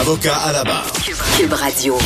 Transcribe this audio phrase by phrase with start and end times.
[0.00, 0.86] Avocat à la barre.
[1.36, 1.98] Cube Radio.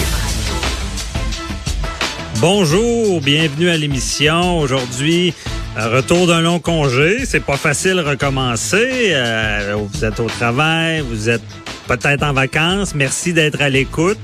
[2.41, 4.60] Bonjour, bienvenue à l'émission.
[4.60, 5.34] Aujourd'hui,
[5.77, 7.27] retour d'un long congé.
[7.27, 9.10] C'est pas facile de recommencer.
[9.10, 11.42] Euh, vous êtes au travail, vous êtes
[11.86, 12.95] peut-être en vacances.
[12.95, 14.19] Merci d'être à l'écoute.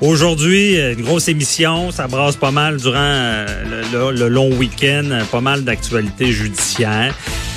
[0.00, 3.46] Aujourd'hui, une grosse émission, ça brasse pas mal durant euh,
[3.92, 7.12] le, le long week-end, pas mal d'actualités judiciaires.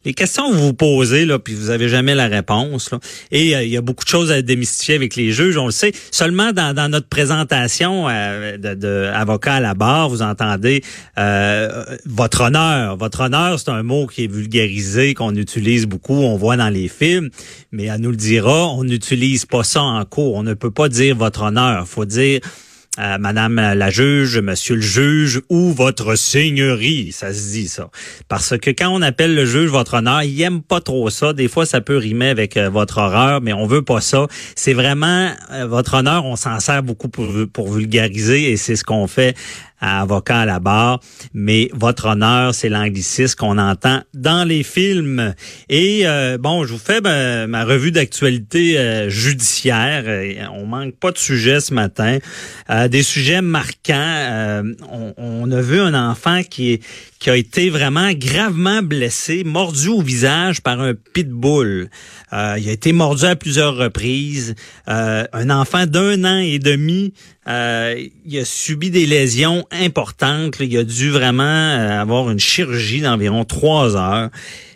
[0.05, 2.91] les questions que vous vous posez, là, puis vous avez jamais la réponse.
[2.91, 3.00] Là.
[3.31, 5.73] Et euh, il y a beaucoup de choses à démystifier avec les juges, on le
[5.73, 5.92] sait.
[6.11, 10.83] Seulement dans, dans notre présentation euh, de, de, à la barre, vous entendez
[11.19, 12.97] euh, votre honneur.
[12.97, 16.89] Votre honneur, c'est un mot qui est vulgarisé, qu'on utilise beaucoup, on voit dans les
[16.89, 17.31] films,
[17.73, 20.34] mais elle nous le dira, on n'utilise pas ça en cours.
[20.34, 21.86] On ne peut pas dire votre honneur.
[21.86, 22.41] faut dire
[23.00, 27.90] euh, Madame la juge, Monsieur le juge ou votre seigneurie, ça se dit ça.
[28.28, 31.33] Parce que quand on appelle le juge votre honneur, il aime pas trop ça.
[31.33, 34.27] Des fois, ça peut rimer avec euh, votre horreur, mais on veut pas ça.
[34.55, 36.27] C'est vraiment euh, votre honneur.
[36.27, 39.34] On s'en sert beaucoup pour, pour vulgariser et c'est ce qu'on fait
[39.80, 41.01] à avocat à la barre,
[41.35, 45.35] mais votre honneur, c'est l'anglicisme qu'on entend dans les films.
[45.68, 50.05] Et euh, bon, je vous fais ma revue d'actualité euh, judiciaire.
[50.55, 52.19] On manque pas de sujets ce matin.
[52.69, 54.63] Euh, des sujets marquants.
[54.90, 56.83] On, on, a vu un enfant qui est
[57.20, 61.91] qui a été vraiment gravement blessé, mordu au visage par un pitbull.
[62.33, 64.55] Euh, il a été mordu à plusieurs reprises.
[64.89, 67.13] Euh, un enfant d'un an et demi,
[67.47, 70.57] euh, il a subi des lésions importantes.
[70.61, 74.31] Il a dû vraiment euh, avoir une chirurgie d'environ trois heures.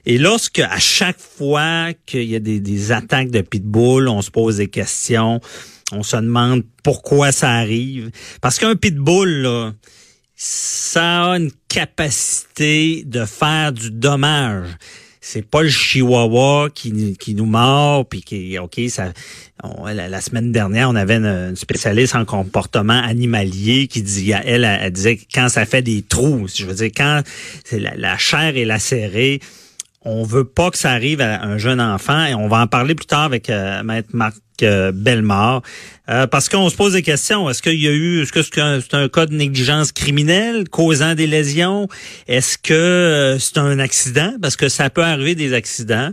[0.04, 4.58] Et lorsque, à chaque fois qu'il y a des, attaques de pitbull, on se pose
[4.58, 5.40] des questions,
[5.92, 8.10] on se demande pourquoi ça arrive.
[8.42, 9.72] Parce qu'un pitbull, là,
[10.36, 14.68] ça a une capacité de faire du dommage.
[15.20, 16.92] C'est pas le chihuahua qui,
[17.28, 19.12] nous mord puis qui ok ça
[19.86, 25.18] la, semaine dernière on avait une, spécialiste en comportement animalier qui dit elle, elle, disait
[25.32, 27.22] quand ça fait des trous je veux dire quand
[27.72, 29.40] la, la chair est lacérée
[30.04, 32.94] on veut pas que ça arrive à un jeune enfant et on va en parler
[32.94, 34.92] plus tard avec euh, maître Marc euh,
[36.08, 37.48] euh, parce qu'on se pose des questions.
[37.48, 41.26] Est-ce qu'il y a eu est-ce que c'est un, cas de négligence criminelle causant des
[41.26, 41.88] lésions?
[42.28, 44.34] Est-ce que euh, c'est un accident?
[44.40, 46.10] Parce que ça peut arriver des accidents.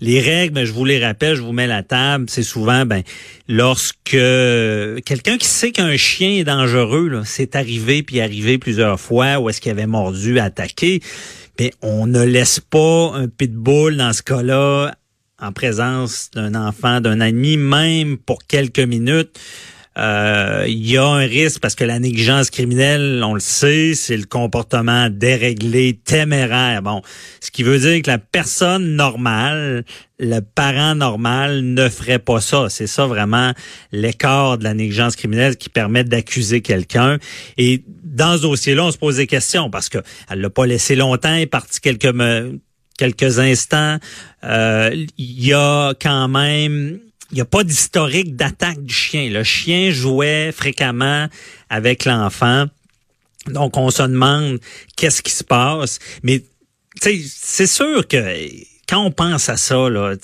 [0.00, 2.26] Les règles, ben, je vous les rappelle, je vous mets la table.
[2.28, 3.02] C'est souvent, ben,
[3.48, 9.48] lorsque quelqu'un qui sait qu'un chien est dangereux, c'est arrivé puis arrivé plusieurs fois, ou
[9.48, 11.00] est-ce qu'il avait mordu, attaqué,
[11.82, 14.94] on ne laisse pas un pitbull dans ce cas-là
[15.40, 19.38] en présence d'un enfant, d'un ami, même pour quelques minutes.
[20.00, 24.16] Euh, il y a un risque parce que la négligence criminelle, on le sait, c'est
[24.16, 26.80] le comportement déréglé, téméraire.
[26.80, 27.02] Bon,
[27.40, 29.84] ce qui veut dire que la personne normale,
[30.18, 32.68] le parent normal ne ferait pas ça.
[32.70, 33.52] C'est ça vraiment
[33.92, 37.18] l'écart de la négligence criminelle qui permet d'accuser quelqu'un.
[37.58, 39.98] Et dans ce dossier-là, on se pose des questions parce que
[40.30, 42.14] elle l'a pas laissé longtemps, elle est partie quelques
[42.96, 43.98] quelques instants.
[44.44, 49.30] Euh, il y a quand même il n'y a pas d'historique d'attaque du chien.
[49.30, 51.28] Le chien jouait fréquemment
[51.68, 52.66] avec l'enfant.
[53.46, 54.58] Donc, on se demande
[54.96, 55.98] qu'est-ce qui se passe.
[56.22, 56.42] Mais
[57.00, 58.18] c'est sûr que
[58.88, 60.14] quand on pense à ça, là,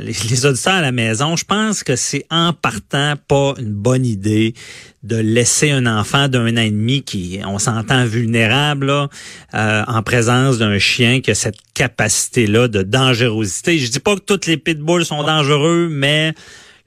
[0.00, 4.04] les, les, auditeurs à la maison, je pense que c'est en partant pas une bonne
[4.04, 4.54] idée
[5.02, 10.58] de laisser un enfant d'un an et demi qui, on s'entend vulnérable, euh, en présence
[10.58, 13.78] d'un chien qui a cette capacité-là de dangerosité.
[13.78, 16.34] Je dis pas que toutes les pitbulls sont dangereux, mais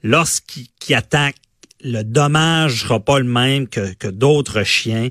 [0.02, 1.36] lorsqu'ils attaquent
[1.82, 5.08] le dommage sera pas le même que, que d'autres chiens.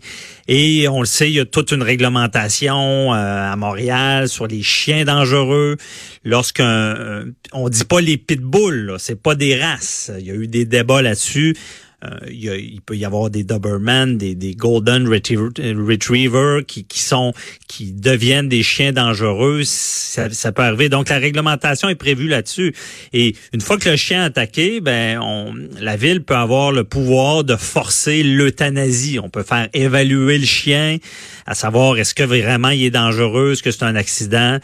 [0.47, 4.61] Et on le sait, il y a toute une réglementation euh, à Montréal sur les
[4.61, 5.77] chiens dangereux.
[6.23, 10.11] Lorsqu'on euh, on dit pas les pitbulls, c'est pas des races.
[10.19, 11.55] Il y a eu des débats là-dessus.
[12.03, 17.33] Euh, il, peut y avoir des Doberman, des, des Golden Retriever, qui, qui sont
[17.67, 19.63] qui deviennent des chiens dangereux.
[19.63, 20.89] Ça, ça, peut arriver.
[20.89, 22.75] Donc la réglementation est prévue là-dessus.
[23.13, 26.83] Et une fois que le chien est attaqué, ben on, la ville peut avoir le
[26.83, 29.17] pouvoir de forcer l'euthanasie.
[29.17, 30.97] On peut faire évaluer le chien,
[31.47, 34.59] à savoir est-ce que vraiment il est dangereux, est-ce que c'est un accident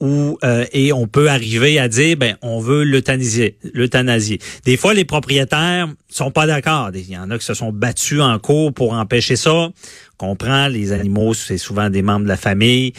[0.00, 4.40] où euh, et on peut arriver à dire ben on veut l'euthanasier, l'euthanasier.
[4.64, 8.20] Des fois les propriétaires sont pas d'accord, il y en a qui se sont battus
[8.20, 9.52] en cours pour empêcher ça.
[9.52, 9.72] On
[10.16, 12.92] comprend les animaux c'est souvent des membres de la famille.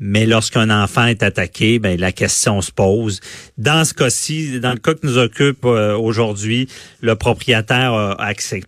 [0.00, 3.20] Mais lorsqu'un enfant est attaqué, ben la question se pose.
[3.58, 6.68] Dans ce cas-ci, dans le cas que nous occupe euh, aujourd'hui,
[7.00, 8.66] le propriétaire a accepté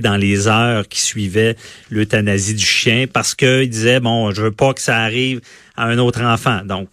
[0.00, 1.56] dans les heures qui suivaient
[1.90, 5.40] l'euthanasie du chien parce qu'il disait bon, je veux pas que ça arrive
[5.76, 6.62] à un autre enfant.
[6.64, 6.88] Donc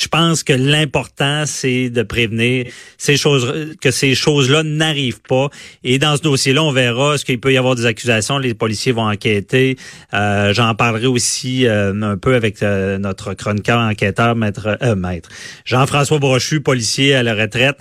[0.00, 2.66] je pense que l'important, c'est de prévenir
[2.96, 5.50] ces choses, que ces choses-là n'arrivent pas.
[5.84, 8.38] Et dans ce dossier-là, on verra ce qu'il peut y avoir des accusations.
[8.38, 9.76] Les policiers vont enquêter.
[10.14, 15.28] Euh, J'en parlerai aussi euh, un peu avec euh, notre chroniqueur enquêteur, maître, maître
[15.66, 17.76] Jean-François Brochu, policier à la retraite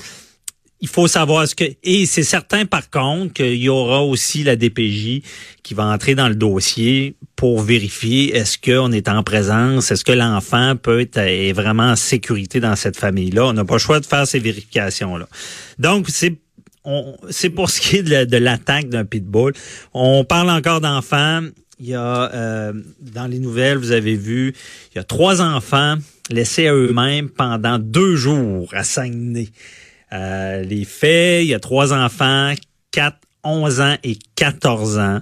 [0.82, 4.56] il faut savoir ce que et c'est certain par contre qu'il y aura aussi la
[4.56, 5.22] DPJ
[5.62, 10.12] qui va entrer dans le dossier pour vérifier est-ce qu'on est en présence, est-ce que
[10.12, 13.48] l'enfant peut être est vraiment en sécurité dans cette famille-là.
[13.48, 15.28] On n'a pas le choix de faire ces vérifications-là.
[15.78, 16.36] Donc c'est
[17.30, 19.54] c'est pour ce qui est de, l'attaque d'un pitbull.
[19.94, 21.42] On parle encore d'enfants.
[21.80, 24.54] Il y a euh, dans les nouvelles, vous avez vu,
[24.92, 25.96] il y a trois enfants
[26.30, 29.50] laissés à eux-mêmes pendant deux jours à Saguenay.
[30.14, 32.54] Euh, les faits, il y a trois enfants,
[32.92, 35.22] 4, 11 ans et 14 ans.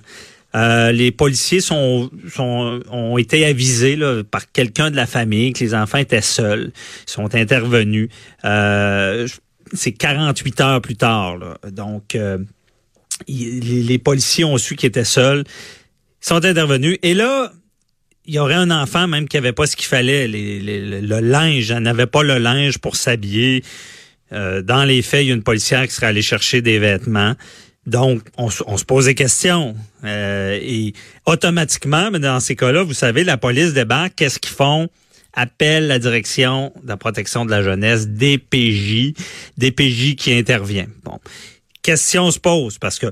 [0.56, 5.76] Euh, les policiers sont, ont été avisés là, par quelqu'un de la famille que les
[5.76, 6.72] enfants étaient seuls.
[7.08, 8.10] Ils sont intervenus.
[8.46, 9.28] Euh,
[9.74, 11.38] c'est 48 heures plus tard.
[11.70, 12.40] Donc, euh,
[13.28, 15.44] les, policiers ont su qu'ils étaient seuls.
[16.24, 16.98] Ils sont intervenus.
[17.04, 17.52] Et là,
[18.26, 20.28] il y aurait un enfant même qui avait pas ce qu'il fallait.
[20.28, 23.64] le linge, elle n'avait pas le linge pour s'habiller.
[24.32, 27.36] Euh, dans les faits, il y a une policière qui serait allée chercher des vêtements.
[27.86, 29.76] Donc, on, se pose des questions.
[30.04, 30.94] Euh, et
[31.26, 34.14] automatiquement, mais dans ces cas-là, vous savez, la police débarque.
[34.16, 34.90] Qu'est-ce qu'ils font?
[35.34, 39.14] Appelle la direction de la protection de la jeunesse, DPJ,
[39.58, 40.88] DPJ qui intervient.
[41.04, 41.20] Bon.
[41.82, 43.08] Question se pose parce que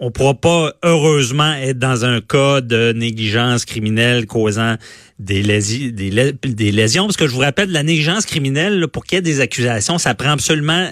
[0.00, 4.76] on pourra pas heureusement être dans un cas de négligence criminelle causant
[5.18, 9.22] des, des, lésions, parce que je vous rappelle, la négligence criminelle, pour qu'il y ait
[9.22, 10.90] des accusations, ça prend absolument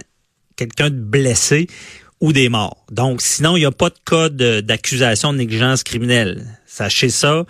[0.56, 1.68] quelqu'un de blessé
[2.20, 2.84] ou des morts.
[2.92, 6.44] Donc, sinon, il n'y a pas de cas d'accusation de, négligence criminelle.
[6.66, 7.46] Sachez ça.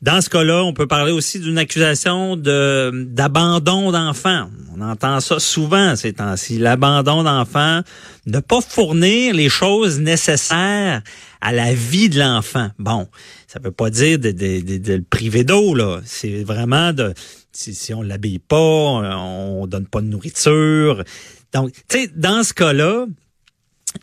[0.00, 4.48] Dans ce cas-là, on peut parler aussi d'une accusation de d'abandon d'enfants.
[4.76, 6.58] On entend ça souvent ces temps-ci.
[6.58, 7.80] L'abandon d'enfants,
[8.26, 11.02] ne pas fournir les choses nécessaires
[11.40, 12.68] à la vie de l'enfant.
[12.78, 13.08] Bon,
[13.48, 16.00] ça veut pas dire de, le priver d'eau là.
[16.04, 17.12] C'est vraiment de
[17.50, 21.02] si, si on l'habille pas, on, on donne pas de nourriture.
[21.52, 23.06] Donc, tu sais, dans ce cas-là,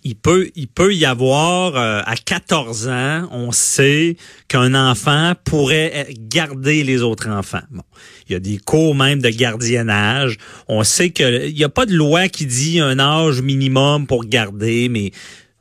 [0.04, 6.08] il peut, il peut y avoir euh, à 14 ans, on sait qu'un enfant pourrait
[6.20, 7.62] garder les autres enfants.
[7.72, 7.84] Bon,
[8.28, 10.38] il y a des cours même de gardiennage.
[10.68, 14.26] On sait que il n'y a pas de loi qui dit un âge minimum pour
[14.26, 15.12] garder, mais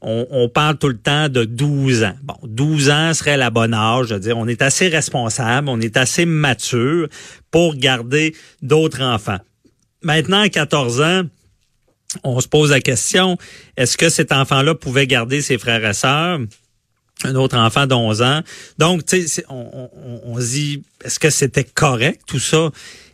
[0.00, 2.14] on, on, parle tout le temps de 12 ans.
[2.22, 4.08] Bon, 12 ans serait la bonne âge.
[4.08, 7.08] Je veux dire, on est assez responsable, on est assez mature
[7.50, 9.38] pour garder d'autres enfants.
[10.02, 11.22] Maintenant, à 14 ans,
[12.22, 13.36] on se pose la question,
[13.76, 16.40] est-ce que cet enfant-là pouvait garder ses frères et sœurs?
[17.22, 18.42] un autre enfant d'11 ans.
[18.78, 22.70] Donc, tu sais, on, se dit, est-ce que c'était correct tout ça?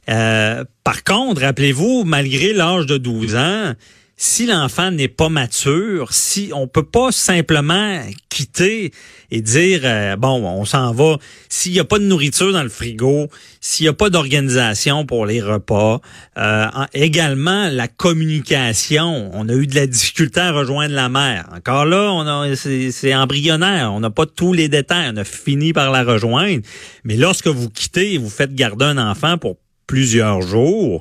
[0.08, 3.74] Euh, par contre, rappelez-vous, malgré l'âge de 12 ans,
[4.22, 8.92] si l'enfant n'est pas mature, si on peut pas simplement quitter
[9.30, 11.16] et dire euh, bon, on s'en va,
[11.48, 13.28] s'il n'y a pas de nourriture dans le frigo,
[13.62, 16.02] s'il n'y a pas d'organisation pour les repas,
[16.36, 21.48] euh, également la communication, on a eu de la difficulté à rejoindre la mère.
[21.56, 25.72] Encore là, on a c'est embryonnaire, on n'a pas tous les détails, on a fini
[25.72, 26.60] par la rejoindre,
[27.04, 31.00] mais lorsque vous quittez vous faites garder un enfant pour plusieurs jours,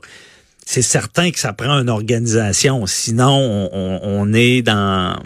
[0.72, 2.86] c'est certain que ça prend une organisation.
[2.86, 5.20] Sinon, on, est dans...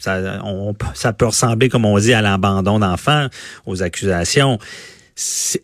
[0.00, 0.40] ça,
[0.94, 3.26] ça peut ressembler, comme on dit, à l'abandon d'enfants,
[3.66, 4.58] aux accusations.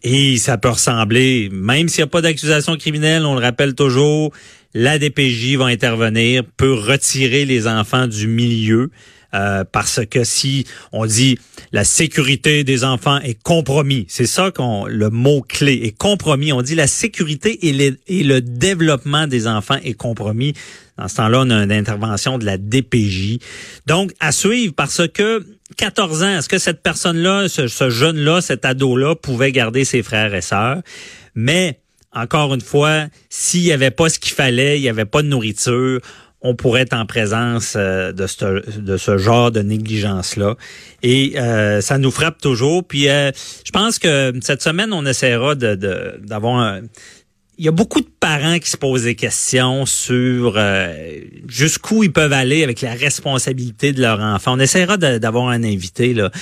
[0.02, 4.32] Et ça peut ressembler, même s'il n'y a pas d'accusation criminelle, on le rappelle toujours,
[4.74, 8.90] la DPJ va intervenir, peut retirer les enfants du milieu.
[9.34, 11.38] Euh, parce que si on dit
[11.72, 16.52] la sécurité des enfants est compromis, c'est ça qu'on le mot clé est compromis.
[16.52, 20.52] On dit la sécurité et, le développement des enfants est compromis.
[20.98, 23.38] Dans ce temps-là, on a une intervention de la DPJ.
[23.86, 25.46] Donc, à suivre parce que
[25.78, 30.34] 14 ans, est-ce que cette personne-là, ce, ce jeune-là, cet ado-là pouvait garder ses frères
[30.34, 30.82] et sœurs?
[31.34, 31.80] Mais
[32.14, 35.28] encore une fois, s'il n'y avait pas ce qu'il fallait, il n'y avait pas de
[35.28, 36.00] nourriture,
[36.42, 40.56] on pourrait être en présence euh, de, ce, de ce genre de négligence-là.
[41.02, 42.84] Et euh, ça nous frappe toujours.
[42.84, 43.30] Puis euh,
[43.64, 46.80] je pense que cette semaine, on essaiera d'avoir un
[47.58, 50.58] il y a beaucoup de parents qui se posent des questions sur
[51.46, 54.54] jusqu'où ils peuvent aller avec la responsabilité de leur enfant.
[54.56, 56.32] On essaiera d'avoir un invité là,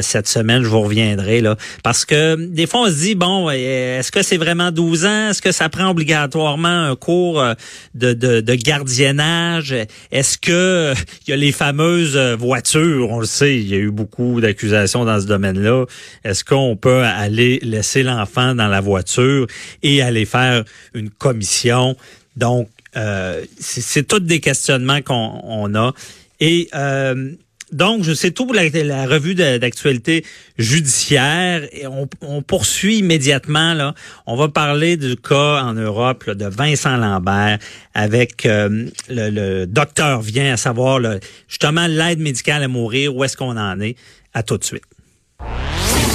[0.00, 4.10] cette semaine, je vous reviendrai là, parce que des fois on se dit bon, est-ce
[4.10, 5.30] que c'est vraiment 12 ans?
[5.30, 7.54] Est-ce que ça prend obligatoirement un cours euh,
[7.94, 9.74] de, de, de gardiennage?
[10.10, 10.94] Est-ce que
[11.26, 13.10] il y a les fameuses voitures?
[13.10, 15.84] On le sait, il y a eu beaucoup d'accusations dans ce domaine-là.
[16.24, 19.46] Est-ce qu'on peut aller laisser l'enfant dans la voiture
[19.82, 20.64] et aller faire
[20.94, 21.96] une commission?
[22.36, 25.92] Donc euh, c'est tous des questionnements qu'on a.
[26.40, 27.32] Et euh,
[27.74, 30.24] donc, sais tout pour la, revue d'actualité
[30.58, 31.66] judiciaire.
[31.72, 33.74] Et on, poursuit immédiatement.
[33.74, 33.94] Là.
[34.26, 37.58] On va parler du cas en Europe de Vincent Lambert
[37.92, 41.00] avec euh, le, docteur vient à savoir
[41.48, 43.14] justement l'aide médicale à mourir.
[43.16, 43.96] Où est-ce qu'on en est?
[44.32, 44.84] À tout de suite.